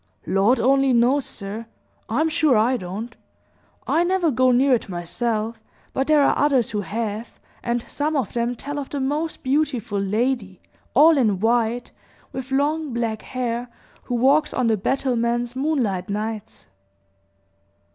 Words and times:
"Lord 0.25 0.59
only 0.59 0.93
knows, 0.93 1.25
sir. 1.27 1.67
I'm 2.09 2.27
sure 2.27 2.57
I 2.57 2.75
don't. 2.75 3.15
I 3.85 4.03
never 4.03 4.31
go 4.31 4.49
near 4.49 4.73
it 4.73 4.89
myself; 4.89 5.61
but 5.93 6.07
there 6.07 6.23
are 6.23 6.35
others 6.35 6.71
who 6.71 6.81
have, 6.81 7.39
and 7.61 7.83
some 7.83 8.15
of 8.15 8.33
them 8.33 8.55
tell 8.55 8.79
of 8.79 8.89
the 8.89 8.99
most 8.99 9.43
beautiful 9.43 9.99
lady, 9.99 10.59
all 10.95 11.19
in 11.19 11.39
white, 11.39 11.91
with 12.31 12.49
long, 12.49 12.93
black 12.93 13.21
hair, 13.21 13.69
who 14.05 14.15
walks 14.15 14.55
on 14.55 14.65
the 14.65 14.75
battlements 14.75 15.55
moonlight 15.55 16.09
nights." 16.09 16.65